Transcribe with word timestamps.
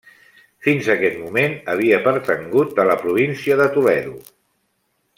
Fins 0.67 0.87
a 0.87 0.91
aquest 0.93 1.19
moment 1.25 1.53
havia 1.75 2.01
pertangut 2.09 2.81
a 2.85 2.89
la 2.93 2.99
província 3.05 3.59
de 3.63 3.69
Toledo. 3.79 4.19